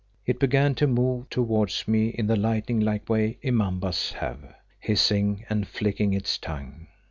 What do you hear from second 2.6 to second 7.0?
like way immambas have, hissing and flicking its tongue.